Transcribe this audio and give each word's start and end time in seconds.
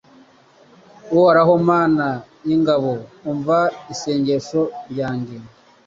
Uhoraho 1.13 1.53
Mana 1.69 2.07
y’ingabo 2.47 2.91
umva 3.31 3.59
isengesho 3.93 4.61
ryanjye 4.91 5.35